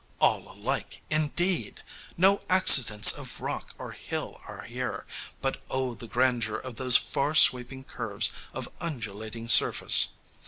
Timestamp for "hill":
3.91-4.41